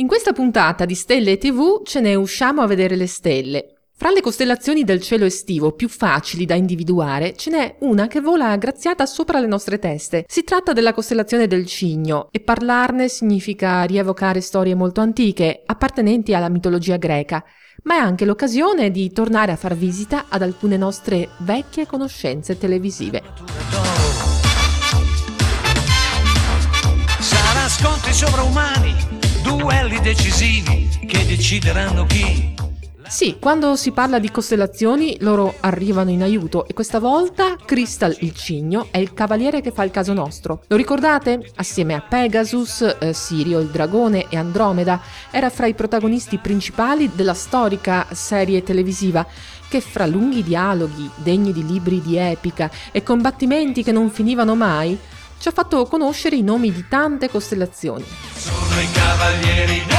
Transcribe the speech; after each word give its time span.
In 0.00 0.06
questa 0.06 0.32
puntata 0.32 0.84
di 0.84 0.94
Stelle 0.94 1.38
TV 1.38 1.82
ce 1.82 1.98
ne 1.98 2.14
usciamo 2.14 2.62
a 2.62 2.68
vedere 2.68 2.94
le 2.94 3.08
stelle. 3.08 3.78
Fra 3.96 4.10
le 4.10 4.20
costellazioni 4.20 4.84
del 4.84 5.02
cielo 5.02 5.24
estivo 5.24 5.72
più 5.72 5.88
facili 5.88 6.46
da 6.46 6.54
individuare, 6.54 7.34
ce 7.34 7.50
n'è 7.50 7.76
una 7.80 8.06
che 8.06 8.20
vola 8.20 8.50
aggraziata 8.50 9.06
sopra 9.06 9.40
le 9.40 9.48
nostre 9.48 9.80
teste. 9.80 10.24
Si 10.28 10.44
tratta 10.44 10.72
della 10.72 10.94
costellazione 10.94 11.48
del 11.48 11.66
Cigno 11.66 12.28
e 12.30 12.38
parlarne 12.38 13.08
significa 13.08 13.82
rievocare 13.82 14.40
storie 14.40 14.76
molto 14.76 15.00
antiche, 15.00 15.64
appartenenti 15.66 16.32
alla 16.32 16.48
mitologia 16.48 16.96
greca, 16.96 17.44
ma 17.82 17.96
è 17.96 17.98
anche 17.98 18.24
l'occasione 18.24 18.92
di 18.92 19.10
tornare 19.10 19.50
a 19.50 19.56
far 19.56 19.74
visita 19.74 20.26
ad 20.28 20.42
alcune 20.42 20.76
nostre 20.76 21.30
vecchie 21.38 21.86
conoscenze 21.86 22.56
televisive. 22.56 23.20
Sarà 27.18 27.68
scontri 27.68 28.12
sovraumani, 28.12 29.17
decisivi 30.08 30.88
che 31.06 31.26
decideranno 31.26 32.06
chi 32.06 32.56
sì, 33.06 33.38
quando 33.40 33.74
si 33.74 33.92
parla 33.92 34.18
di 34.18 34.30
costellazioni 34.30 35.16
loro 35.20 35.54
arrivano 35.60 36.10
in 36.10 36.22
aiuto 36.22 36.66
e 36.66 36.74
questa 36.74 36.98
volta 36.98 37.56
Crystal 37.56 38.14
il 38.20 38.34
cigno 38.34 38.88
è 38.90 38.98
il 38.98 39.14
cavaliere 39.14 39.62
che 39.62 39.70
fa 39.70 39.82
il 39.82 39.90
caso 39.90 40.12
nostro. 40.12 40.62
Lo 40.66 40.76
ricordate? 40.76 41.50
Assieme 41.54 41.94
a 41.94 42.02
Pegasus, 42.02 42.96
eh, 42.98 43.14
Sirio 43.14 43.60
il 43.60 43.68
dragone 43.68 44.26
e 44.28 44.36
Andromeda 44.36 45.00
era 45.30 45.48
fra 45.48 45.66
i 45.66 45.72
protagonisti 45.72 46.36
principali 46.36 47.10
della 47.14 47.32
storica 47.32 48.06
serie 48.12 48.62
televisiva 48.62 49.26
che 49.70 49.80
fra 49.80 50.04
lunghi 50.04 50.42
dialoghi 50.42 51.08
degni 51.14 51.54
di 51.54 51.66
libri 51.66 52.02
di 52.02 52.18
epica 52.18 52.70
e 52.92 53.02
combattimenti 53.02 53.82
che 53.82 53.92
non 53.92 54.10
finivano 54.10 54.54
mai 54.54 54.98
ci 55.38 55.48
ha 55.48 55.52
fatto 55.52 55.86
conoscere 55.86 56.36
i 56.36 56.42
nomi 56.42 56.72
di 56.72 56.84
tante 56.88 57.30
costellazioni. 57.30 58.04
Sono 58.34 58.80
i 58.80 58.90
cavalieri 58.92 59.82
dello 59.86 59.97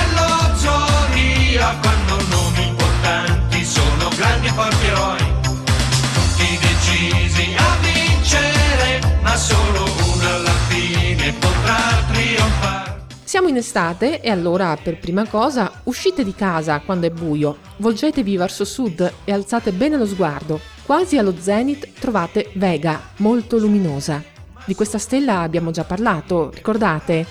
ma 9.29 9.35
solo 9.35 9.83
uno 10.11 10.27
alla 10.27 10.57
fine 10.69 11.31
potrà 11.33 12.03
trionfare. 12.11 13.05
Siamo 13.23 13.47
in 13.47 13.57
estate 13.57 14.21
e 14.21 14.31
allora, 14.31 14.75
per 14.81 14.97
prima 14.97 15.27
cosa, 15.27 15.71
uscite 15.83 16.23
di 16.23 16.33
casa 16.33 16.81
quando 16.83 17.05
è 17.05 17.11
buio, 17.11 17.57
volgetevi 17.77 18.35
verso 18.37 18.65
sud 18.65 19.13
e 19.23 19.31
alzate 19.31 19.71
bene 19.71 19.97
lo 19.97 20.07
sguardo. 20.07 20.59
Quasi 20.83 21.19
allo 21.19 21.35
zenith 21.37 21.99
trovate 21.99 22.49
Vega, 22.55 22.99
molto 23.17 23.59
luminosa. 23.59 24.23
Di 24.65 24.73
questa 24.73 24.97
stella 24.97 25.41
abbiamo 25.41 25.69
già 25.69 25.83
parlato, 25.83 26.49
ricordate? 26.51 27.27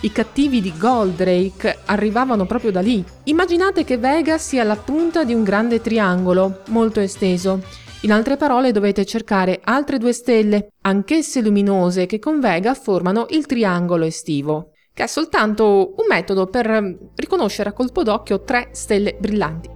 I 0.00 0.10
cattivi 0.10 0.62
di 0.62 0.72
Goldrake 0.74 1.80
arrivavano 1.84 2.46
proprio 2.46 2.70
da 2.70 2.80
lì. 2.80 3.04
Immaginate 3.24 3.84
che 3.84 3.98
Vega 3.98 4.38
sia 4.38 4.64
la 4.64 4.76
punta 4.76 5.22
di 5.22 5.34
un 5.34 5.44
grande 5.44 5.82
triangolo, 5.82 6.62
molto 6.68 7.00
esteso. 7.00 7.62
In 8.04 8.10
altre 8.10 8.36
parole 8.36 8.72
dovete 8.72 9.04
cercare 9.04 9.60
altre 9.62 9.98
due 9.98 10.12
stelle, 10.12 10.72
anch'esse 10.80 11.40
luminose, 11.40 12.06
che 12.06 12.18
con 12.18 12.40
Vega 12.40 12.74
formano 12.74 13.26
il 13.30 13.46
triangolo 13.46 14.04
estivo, 14.04 14.72
che 14.92 15.04
è 15.04 15.06
soltanto 15.06 15.94
un 15.96 16.06
metodo 16.08 16.46
per 16.46 16.98
riconoscere 17.14 17.68
a 17.68 17.72
colpo 17.72 18.02
d'occhio 18.02 18.42
tre 18.42 18.70
stelle 18.72 19.16
brillanti. 19.20 19.70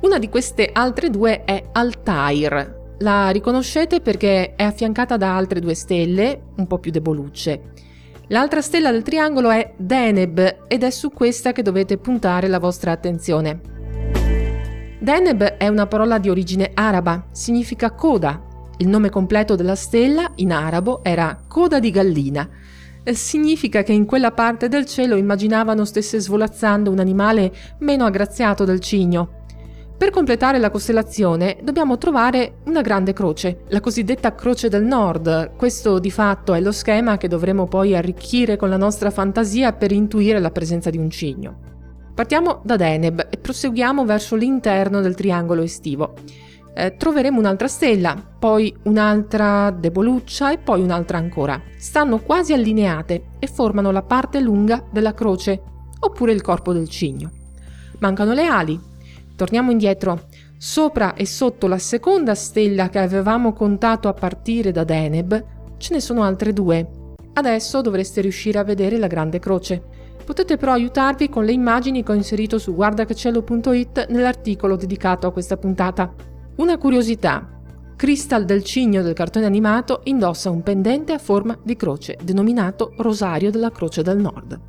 Una 0.00 0.18
di 0.18 0.28
queste 0.28 0.68
altre 0.72 1.10
due 1.10 1.44
è 1.44 1.62
Altair. 1.70 2.96
La 2.98 3.30
riconoscete 3.30 4.00
perché 4.00 4.56
è 4.56 4.64
affiancata 4.64 5.16
da 5.16 5.36
altre 5.36 5.60
due 5.60 5.74
stelle, 5.74 6.46
un 6.56 6.66
po' 6.66 6.78
più 6.78 6.90
debolucce. 6.90 7.72
L'altra 8.30 8.62
stella 8.62 8.90
del 8.90 9.04
triangolo 9.04 9.48
è 9.48 9.74
Deneb 9.76 10.64
ed 10.66 10.82
è 10.82 10.90
su 10.90 11.10
questa 11.10 11.52
che 11.52 11.62
dovete 11.62 11.98
puntare 11.98 12.48
la 12.48 12.58
vostra 12.58 12.90
attenzione. 12.90 13.79
Deneb 15.02 15.42
è 15.56 15.66
una 15.66 15.86
parola 15.86 16.18
di 16.18 16.28
origine 16.28 16.72
araba, 16.74 17.24
significa 17.32 17.92
coda. 17.92 18.38
Il 18.76 18.86
nome 18.86 19.08
completo 19.08 19.54
della 19.54 19.74
stella 19.74 20.30
in 20.36 20.52
arabo 20.52 21.02
era 21.02 21.40
coda 21.48 21.80
di 21.80 21.90
gallina. 21.90 22.46
Significa 23.02 23.82
che 23.82 23.94
in 23.94 24.04
quella 24.04 24.30
parte 24.32 24.68
del 24.68 24.84
cielo 24.84 25.16
immaginavano 25.16 25.86
stesse 25.86 26.20
svolazzando 26.20 26.90
un 26.90 26.98
animale 26.98 27.50
meno 27.78 28.04
aggraziato 28.04 28.66
del 28.66 28.80
cigno. 28.80 29.38
Per 29.96 30.10
completare 30.10 30.58
la 30.58 30.70
costellazione 30.70 31.56
dobbiamo 31.62 31.96
trovare 31.96 32.56
una 32.64 32.82
grande 32.82 33.14
croce, 33.14 33.60
la 33.68 33.80
cosiddetta 33.80 34.34
croce 34.34 34.68
del 34.68 34.84
nord. 34.84 35.56
Questo 35.56 35.98
di 35.98 36.10
fatto 36.10 36.52
è 36.52 36.60
lo 36.60 36.72
schema 36.72 37.16
che 37.16 37.26
dovremo 37.26 37.66
poi 37.66 37.96
arricchire 37.96 38.56
con 38.56 38.68
la 38.68 38.76
nostra 38.76 39.10
fantasia 39.10 39.72
per 39.72 39.92
intuire 39.92 40.40
la 40.40 40.50
presenza 40.50 40.90
di 40.90 40.98
un 40.98 41.08
cigno. 41.08 41.69
Partiamo 42.14 42.60
da 42.64 42.76
Deneb 42.76 43.28
e 43.30 43.36
proseguiamo 43.36 44.04
verso 44.04 44.36
l'interno 44.36 45.00
del 45.00 45.14
triangolo 45.14 45.62
estivo. 45.62 46.14
Eh, 46.74 46.96
troveremo 46.96 47.38
un'altra 47.38 47.68
stella, 47.68 48.14
poi 48.38 48.74
un'altra 48.84 49.70
deboluccia 49.70 50.52
e 50.52 50.58
poi 50.58 50.82
un'altra 50.82 51.18
ancora. 51.18 51.60
Stanno 51.76 52.18
quasi 52.18 52.52
allineate 52.52 53.30
e 53.38 53.46
formano 53.46 53.90
la 53.90 54.02
parte 54.02 54.40
lunga 54.40 54.84
della 54.90 55.14
croce, 55.14 55.62
oppure 55.98 56.32
il 56.32 56.42
corpo 56.42 56.72
del 56.72 56.88
cigno. 56.88 57.30
Mancano 57.98 58.32
le 58.32 58.46
ali, 58.46 58.80
Torniamo 59.40 59.70
indietro. 59.70 60.26
Sopra 60.58 61.14
e 61.14 61.24
sotto 61.24 61.66
la 61.66 61.78
seconda 61.78 62.34
stella 62.34 62.90
che 62.90 62.98
avevamo 62.98 63.54
contato 63.54 64.06
a 64.06 64.12
partire 64.12 64.70
da 64.70 64.84
Deneb, 64.84 65.44
ce 65.78 65.94
ne 65.94 66.00
sono 66.00 66.22
altre 66.24 66.52
due. 66.52 66.86
Adesso 67.32 67.80
dovreste 67.80 68.20
riuscire 68.20 68.58
a 68.58 68.64
vedere 68.64 68.98
la 68.98 69.06
grande 69.06 69.38
croce. 69.38 69.82
Potete 70.30 70.56
però 70.56 70.74
aiutarvi 70.74 71.28
con 71.28 71.44
le 71.44 71.50
immagini 71.50 72.04
che 72.04 72.12
ho 72.12 72.14
inserito 72.14 72.56
su 72.60 72.72
guardacacello.it 72.72 74.06
nell'articolo 74.10 74.76
dedicato 74.76 75.26
a 75.26 75.32
questa 75.32 75.56
puntata. 75.56 76.14
Una 76.58 76.78
curiosità. 76.78 77.60
Crystal 77.96 78.44
del 78.44 78.62
cigno 78.62 79.02
del 79.02 79.12
cartone 79.12 79.46
animato 79.46 80.02
indossa 80.04 80.48
un 80.48 80.62
pendente 80.62 81.12
a 81.12 81.18
forma 81.18 81.58
di 81.64 81.74
croce, 81.74 82.16
denominato 82.22 82.92
Rosario 82.98 83.50
della 83.50 83.72
Croce 83.72 84.04
del 84.04 84.18
Nord. 84.18 84.60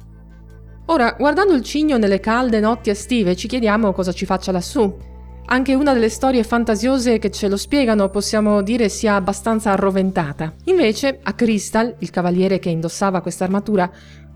Ora, 0.88 1.16
guardando 1.16 1.54
il 1.54 1.62
cigno 1.62 2.00
nelle 2.00 2.20
calde 2.20 2.60
notti 2.60 2.90
estive, 2.90 3.36
ci 3.36 3.48
chiediamo 3.48 3.94
cosa 3.94 4.12
ci 4.12 4.26
faccia 4.26 4.52
lassù. 4.52 5.10
Anche 5.44 5.74
una 5.74 5.92
delle 5.92 6.10
storie 6.10 6.44
fantasiose 6.44 7.20
che 7.20 7.30
ce 7.30 7.50
lo 7.50 7.58
spiegano 7.58 8.10
possiamo 8.10 8.62
dire 8.62 8.88
sia 8.88 9.16
abbastanza 9.16 9.72
arroventata. 9.72 10.54
Invece, 10.66 11.20
a 11.22 11.34
Crystal, 11.34 11.94
il 12.00 12.10
cavaliere 12.10 12.58
che 12.58 12.70
indossava 12.70 13.20
questa 13.20 13.44
armatura, 13.44 13.92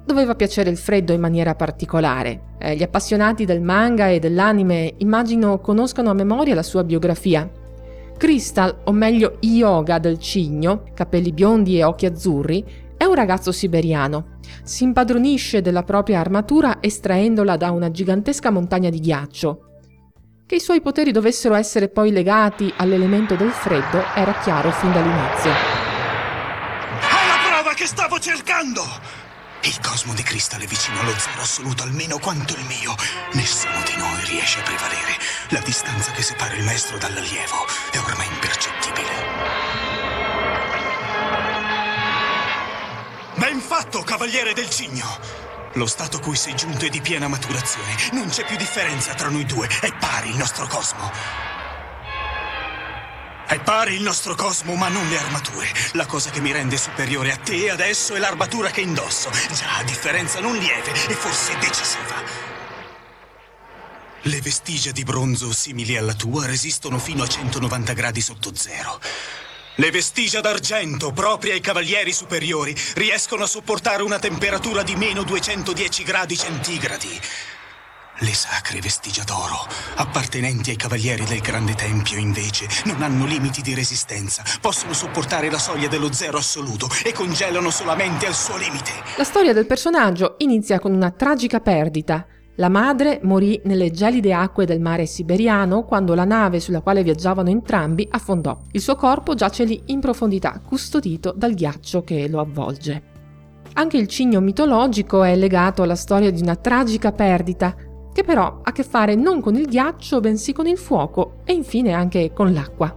doveva 0.06 0.36
piacere 0.36 0.70
il 0.70 0.78
freddo 0.78 1.14
in 1.14 1.20
maniera 1.20 1.56
particolare. 1.56 2.54
Eh, 2.60 2.76
gli 2.76 2.84
appassionati 2.84 3.46
del 3.46 3.62
manga 3.62 4.08
e 4.08 4.20
dell'anime 4.20 4.94
immagino 4.98 5.60
conoscano 5.60 6.12
a 6.12 6.14
memoria 6.14 6.56
la 6.56 6.64
sua 6.64 6.84
biografia. 6.84 7.50
Crystal, 8.18 8.82
o 8.86 8.92
meglio 8.92 9.38
Yoga 9.42 10.00
del 10.00 10.20
cigno, 10.20 10.84
capelli 10.94 11.34
biondi 11.34 11.78
e 11.78 11.84
occhi 11.84 12.06
azzurri, 12.06 12.64
è 12.96 13.04
un 13.04 13.14
ragazzo 13.14 13.52
siberiano 13.52 14.34
si 14.64 14.84
impadronisce 14.84 15.62
della 15.62 15.84
propria 15.84 16.20
armatura 16.20 16.78
estraendola 16.80 17.58
da 17.58 17.72
una 17.72 17.92
gigantesca 17.92 18.50
montagna 18.50 18.90
di 18.90 19.00
ghiaccio. 19.00 19.60
Che 20.46 20.56
i 20.56 20.60
suoi 20.60 20.82
poteri 20.82 21.12
dovessero 21.12 21.56
essere 21.56 21.90
poi 21.90 22.12
legati 22.12 22.72
all'elemento 22.78 23.36
del 23.36 23.50
freddo 23.50 24.04
era 24.16 24.34
chiaro 24.34 24.72
fin 24.72 24.92
dall'inizio. 24.92 25.52
È 25.52 27.28
la 27.28 27.50
prova 27.50 27.74
che 27.74 27.86
stavo 27.88 28.20
cercando! 28.20 29.25
Il 29.66 29.80
cosmo 29.80 30.14
di 30.14 30.22
cristallo 30.22 30.64
è 30.64 30.68
vicino 30.68 31.00
allo 31.00 31.18
zero 31.18 31.42
assoluto 31.42 31.82
almeno 31.82 32.20
quanto 32.20 32.54
il 32.54 32.64
mio. 32.66 32.96
Nessuno 33.34 33.82
di 33.84 33.96
noi 33.98 34.24
riesce 34.26 34.60
a 34.60 34.62
prevalere. 34.62 35.18
La 35.50 35.60
distanza 35.62 36.12
che 36.12 36.22
separa 36.22 36.54
il 36.54 36.64
maestro 36.64 37.00
dall'allievo 37.00 37.66
è 37.92 37.98
ormai 37.98 38.28
impercettibile. 38.28 39.10
Ben 43.38 43.60
fatto, 43.60 44.04
cavaliere 44.04 44.54
del 44.54 44.70
cigno! 44.70 45.08
Lo 45.74 45.88
stato 45.88 46.18
a 46.18 46.20
cui 46.20 46.36
sei 46.36 46.56
giunto 46.56 46.86
è 46.86 46.90
di 46.90 47.02
piena 47.02 47.28
maturazione. 47.28 47.96
Non 48.12 48.30
c'è 48.30 48.46
più 48.46 48.58
differenza 48.58 49.16
tra 49.16 49.30
noi 49.30 49.46
due. 49.46 49.68
È 49.68 49.92
pari 49.94 50.30
il 50.30 50.38
nostro 50.38 50.68
cosmo. 50.68 51.55
È 53.48 53.60
pari 53.60 53.94
il 53.94 54.02
nostro 54.02 54.34
cosmo, 54.34 54.74
ma 54.74 54.88
non 54.88 55.08
le 55.08 55.20
armature. 55.20 55.72
La 55.94 56.08
cosa 56.08 56.32
che 56.32 56.42
mi 56.42 56.52
rende 56.52 56.78
superiore 56.78 57.32
a 57.32 57.38
te 57.38 57.70
adesso 57.70 58.16
è 58.16 58.20
l'armatura 58.20 58.72
che 58.72 58.82
indosso. 58.82 59.30
Già, 59.54 59.84
differenza 59.84 60.40
non 60.40 60.58
lieve 60.58 60.92
e 60.92 61.14
forse 61.14 61.56
decisiva. 61.60 62.24
Le 64.24 64.42
vestigia 64.42 64.90
di 64.90 65.04
bronzo 65.04 65.54
simili 65.54 65.96
alla 65.96 66.16
tua 66.16 66.48
resistono 66.48 66.98
fino 66.98 67.22
a 67.22 67.28
190 67.28 67.94
gradi 67.94 68.22
sotto 68.22 68.56
zero. 68.56 69.00
Le 69.76 69.92
vestigia 69.92 70.42
d'argento, 70.42 71.12
proprie 71.12 71.54
ai 71.54 71.60
cavalieri 71.60 72.14
superiori, 72.14 72.76
riescono 72.96 73.44
a 73.44 73.48
sopportare 73.48 74.02
una 74.02 74.18
temperatura 74.18 74.82
di 74.82 74.96
meno 74.96 75.22
210 75.22 76.04
gradi 76.04 76.36
centigradi. 76.36 77.22
Le 78.20 78.34
sacre 78.34 78.80
vestigia 78.80 79.24
d'oro, 79.26 79.68
appartenenti 79.98 80.70
ai 80.70 80.78
cavalieri 80.78 81.26
del 81.26 81.42
Grande 81.42 81.74
Tempio, 81.74 82.18
invece, 82.18 82.66
non 82.86 83.02
hanno 83.02 83.26
limiti 83.26 83.62
di 83.62 83.74
resistenza, 83.74 84.42
possono 84.62 84.94
sopportare 84.94 85.52
la 85.52 85.58
soglia 85.58 85.90
dello 85.90 86.14
zero 86.14 86.38
assoluto 86.38 86.88
e 87.04 87.12
congelano 87.12 87.70
solamente 87.70 88.26
al 88.26 88.34
suo 88.34 88.56
limite. 88.56 88.92
La 89.18 89.26
storia 89.26 89.52
del 89.52 89.66
personaggio 89.66 90.36
inizia 90.38 90.80
con 90.80 90.94
una 90.94 91.12
tragica 91.12 91.60
perdita. 91.60 92.26
La 92.56 92.70
madre 92.70 93.20
morì 93.24 93.60
nelle 93.66 93.92
gelide 93.92 94.34
acque 94.34 94.66
del 94.66 94.80
mare 94.80 95.08
siberiano 95.08 95.84
quando 95.84 96.14
la 96.14 96.24
nave 96.24 96.62
sulla 96.62 96.80
quale 96.80 97.04
viaggiavano 97.04 97.50
entrambi 97.50 98.08
affondò. 98.10 98.58
Il 98.72 98.80
suo 98.80 98.96
corpo 98.96 99.36
giace 99.36 99.66
lì 99.66 99.82
in 99.88 100.00
profondità, 100.00 100.62
custodito 100.66 101.34
dal 101.36 101.54
ghiaccio 101.54 102.06
che 102.06 102.30
lo 102.30 102.40
avvolge. 102.40 103.12
Anche 103.78 103.98
il 103.98 104.08
cigno 104.08 104.40
mitologico 104.40 105.24
è 105.24 105.36
legato 105.36 105.84
alla 105.84 105.98
storia 105.98 106.32
di 106.32 106.42
una 106.42 106.56
tragica 106.56 107.12
perdita, 107.12 107.76
che 108.16 108.24
però 108.24 108.44
ha 108.46 108.60
a 108.64 108.72
che 108.72 108.84
fare 108.84 109.14
non 109.16 109.42
con 109.42 109.56
il 109.56 109.68
ghiaccio, 109.68 110.22
bensì 110.22 110.54
con 110.54 110.68
il 110.68 110.78
fuoco 110.78 111.42
e 111.44 111.52
infine 111.52 111.92
anche 111.92 112.32
con 112.32 112.54
l'acqua. 112.54 112.96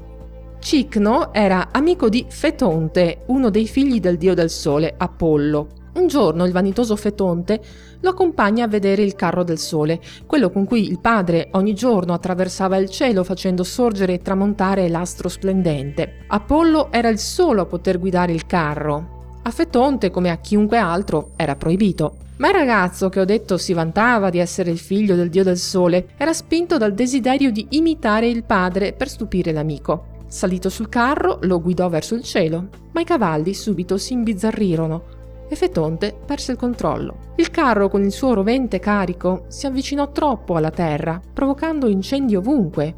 Cicno 0.61 1.35
era 1.35 1.71
amico 1.73 2.09
di 2.09 2.25
Fetonte, 2.29 3.25
uno 3.27 3.51
dei 3.51 3.67
figli 3.67 3.99
del 3.99 4.17
dio 4.17 4.35
del 4.35 4.49
sole, 4.49 4.95
Apollo. 4.97 5.71
Un 5.95 6.07
giorno 6.07 6.45
il 6.45 6.53
vanitoso 6.53 6.95
Fetonte 6.95 7.61
lo 7.99 8.11
accompagna 8.11 8.67
a 8.67 8.69
vedere 8.69 9.03
il 9.03 9.17
carro 9.17 9.43
del 9.43 9.59
sole, 9.59 10.01
quello 10.25 10.51
con 10.51 10.65
cui 10.65 10.89
il 10.89 11.01
padre 11.01 11.49
ogni 11.55 11.75
giorno 11.75 12.13
attraversava 12.13 12.77
il 12.77 12.89
cielo 12.89 13.25
facendo 13.25 13.65
sorgere 13.65 14.13
e 14.13 14.23
tramontare 14.23 14.89
l'astro 14.89 15.29
splendente. 15.29 16.27
Apollo 16.29 16.93
era 16.93 17.09
il 17.09 17.19
solo 17.19 17.63
a 17.63 17.67
poter 17.67 17.99
guidare 17.99 18.31
il 18.31 18.47
carro. 18.47 19.18
A 19.43 19.51
Fetonte, 19.51 20.11
come 20.11 20.31
a 20.31 20.37
chiunque 20.37 20.77
altro, 20.79 21.31
era 21.37 21.57
proibito. 21.57 22.17
Ma 22.39 22.49
il 22.49 22.55
ragazzo 22.55 23.09
che 23.09 23.21
ho 23.21 23.25
detto 23.25 23.59
si 23.59 23.73
vantava 23.73 24.31
di 24.31 24.39
essere 24.39 24.71
il 24.71 24.79
figlio 24.79 25.17
del 25.17 25.29
dio 25.29 25.43
del 25.43 25.57
sole 25.57 26.11
era 26.17 26.33
spinto 26.33 26.77
dal 26.77 26.95
desiderio 26.95 27.51
di 27.51 27.67
imitare 27.71 28.29
il 28.29 28.45
padre 28.45 28.93
per 28.93 29.09
stupire 29.09 29.53
l'amico. 29.53 30.17
Salito 30.29 30.69
sul 30.69 30.89
carro, 30.89 31.39
lo 31.43 31.61
guidò 31.61 31.89
verso 31.89 32.15
il 32.15 32.23
cielo, 32.23 32.69
ma 32.93 33.01
i 33.01 33.05
cavalli 33.05 33.55
subito 33.55 33.97
si 33.97 34.13
imbizzarrirono 34.13 35.17
e 35.49 35.57
Fetonte 35.57 36.15
perse 36.25 36.53
il 36.53 36.59
controllo. 36.59 37.33
Il 37.37 37.51
carro 37.51 37.89
con 37.89 38.05
il 38.05 38.13
suo 38.13 38.35
rovente 38.35 38.79
carico 38.79 39.45
si 39.49 39.67
avvicinò 39.67 40.13
troppo 40.13 40.57
alla 40.57 40.71
terra, 40.71 41.21
provocando 41.33 41.89
incendi 41.89 42.37
ovunque. 42.37 42.95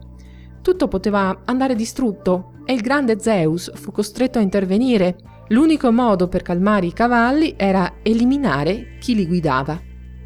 Tutto 0.61 0.89
poteva 0.89 1.43
andare 1.45 1.75
distrutto 1.75 2.53
e 2.67 2.73
il 2.75 2.81
grande 2.81 3.19
Zeus 3.21 3.71
fu 3.75 3.93
costretto 3.93 4.39
a 4.39 4.43
intervenire. 4.43 5.17
L'unico 5.53 5.91
modo 5.91 6.29
per 6.29 6.43
calmare 6.43 6.87
i 6.87 6.93
cavalli 6.93 7.55
era 7.57 7.95
eliminare 8.03 8.99
chi 9.01 9.17
li 9.17 9.27
guidava. 9.27 9.81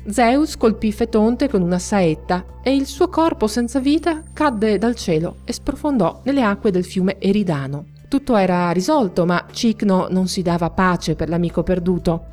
Zeus 0.07 0.59
colpì 0.59 0.93
Fetonte 0.93 1.49
con 1.49 1.63
una 1.63 1.79
saetta 1.79 2.45
e 2.63 2.75
il 2.75 2.85
suo 2.85 3.09
corpo 3.09 3.47
senza 3.47 3.81
vita 3.81 4.23
cadde 4.35 4.77
dal 4.77 4.95
cielo 4.95 5.37
e 5.47 5.55
sprofondò 5.55 6.21
nelle 6.25 6.43
acque 6.43 6.71
del 6.71 6.85
fiume 6.85 7.19
Eridano. 7.19 7.87
Tutto 8.07 8.37
era 8.37 8.71
risolto, 8.73 9.25
ma 9.25 9.47
Cicno 9.51 10.09
non 10.11 10.29
si 10.29 10.43
dava 10.43 10.69
pace 10.69 11.15
per 11.15 11.31
l'amico 11.31 11.63
perduto. 11.63 12.27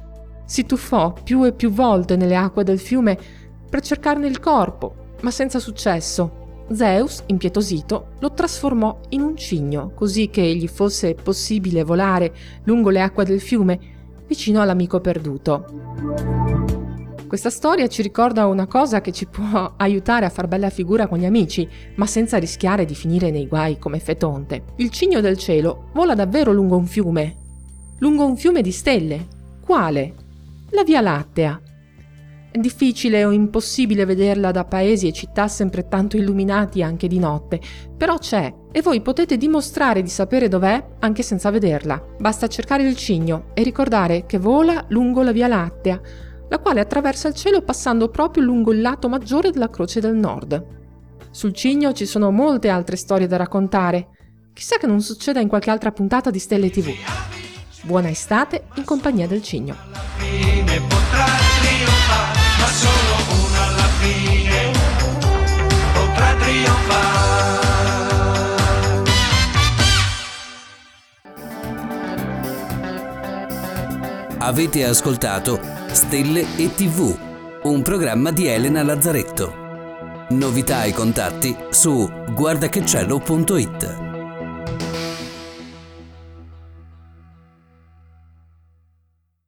Si 0.45 0.65
tuffò 0.65 1.13
più 1.13 1.45
e 1.45 1.53
più 1.53 1.71
volte 1.71 2.17
nelle 2.17 2.35
acque 2.35 2.65
del 2.65 2.79
fiume 2.79 3.17
per 3.69 3.79
cercarne 3.79 4.27
il 4.27 4.41
corpo, 4.41 5.13
ma 5.21 5.31
senza 5.31 5.59
successo. 5.59 6.40
Zeus, 6.71 7.23
impietosito, 7.25 8.11
lo 8.19 8.33
trasformò 8.33 8.99
in 9.09 9.21
un 9.21 9.35
cigno, 9.35 9.91
così 9.93 10.29
che 10.29 10.43
gli 10.55 10.67
fosse 10.67 11.15
possibile 11.15 11.83
volare 11.83 12.33
lungo 12.63 12.89
le 12.89 13.01
acque 13.01 13.25
del 13.25 13.41
fiume 13.41 13.79
vicino 14.27 14.61
all'amico 14.61 14.99
perduto. 15.01 15.65
Questa 17.27 17.49
storia 17.49 17.87
ci 17.87 18.01
ricorda 18.01 18.45
una 18.47 18.67
cosa 18.67 18.99
che 18.99 19.13
ci 19.13 19.25
può 19.25 19.73
aiutare 19.77 20.25
a 20.25 20.29
far 20.29 20.47
bella 20.47 20.69
figura 20.69 21.07
con 21.07 21.17
gli 21.17 21.25
amici, 21.25 21.65
ma 21.95 22.05
senza 22.05 22.37
rischiare 22.37 22.83
di 22.83 22.93
finire 22.93 23.31
nei 23.31 23.47
guai 23.47 23.79
come 23.79 23.99
Fetonte. 23.99 24.63
Il 24.77 24.89
cigno 24.89 25.21
del 25.21 25.37
cielo 25.37 25.89
vola 25.93 26.13
davvero 26.13 26.51
lungo 26.51 26.75
un 26.75 26.87
fiume. 26.87 27.37
Lungo 27.99 28.25
un 28.25 28.35
fiume 28.35 28.61
di 28.61 28.71
stelle. 28.71 29.27
Quale? 29.61 30.13
La 30.71 30.83
Via 30.83 30.99
Lattea. 30.99 31.61
È 32.51 32.57
difficile 32.57 33.23
o 33.23 33.31
impossibile 33.31 34.03
vederla 34.03 34.51
da 34.51 34.65
paesi 34.65 35.07
e 35.07 35.13
città 35.13 35.47
sempre 35.47 35.87
tanto 35.87 36.17
illuminati 36.17 36.83
anche 36.83 37.07
di 37.07 37.17
notte, 37.17 37.61
però 37.95 38.17
c'è 38.17 38.53
e 38.71 38.81
voi 38.81 39.01
potete 39.01 39.37
dimostrare 39.37 40.01
di 40.01 40.09
sapere 40.09 40.49
dov'è 40.49 40.85
anche 40.99 41.23
senza 41.23 41.49
vederla. 41.49 42.03
Basta 42.19 42.47
cercare 42.47 42.83
il 42.83 42.97
cigno 42.97 43.51
e 43.53 43.63
ricordare 43.63 44.25
che 44.25 44.37
vola 44.37 44.83
lungo 44.89 45.23
la 45.23 45.31
Via 45.31 45.47
Lattea 45.47 46.01
la 46.51 46.59
quale 46.59 46.81
attraversa 46.81 47.29
il 47.29 47.33
cielo 47.33 47.61
passando 47.61 48.09
proprio 48.09 48.43
lungo 48.43 48.73
il 48.73 48.81
lato 48.81 49.07
maggiore 49.07 49.51
della 49.51 49.69
Croce 49.69 50.01
del 50.01 50.15
Nord. 50.15 50.79
Sul 51.31 51.53
Cigno 51.53 51.93
ci 51.93 52.05
sono 52.05 52.29
molte 52.29 52.67
altre 52.67 52.97
storie 52.97 53.25
da 53.25 53.37
raccontare. 53.37 54.09
Chissà 54.53 54.77
che 54.77 54.85
non 54.85 54.99
succeda 54.99 55.39
in 55.39 55.47
qualche 55.47 55.69
altra 55.69 55.93
puntata 55.93 56.29
di 56.29 56.39
Stelle 56.39 56.69
TV. 56.69 56.91
Buona 57.83 58.09
estate 58.09 58.65
in 58.75 58.83
compagnia 58.83 59.27
del 59.27 59.41
Cigno. 59.41 59.77
Avete 74.51 74.83
ascoltato 74.83 75.61
Stelle 75.91 76.41
e 76.57 76.75
TV, 76.75 77.17
un 77.63 77.81
programma 77.81 78.31
di 78.31 78.47
Elena 78.47 78.83
Lazzaretto. 78.83 79.53
Novità 80.31 80.83
e 80.83 80.91
contatti 80.91 81.55
su 81.69 82.05
guardachecello.it. 82.33 84.10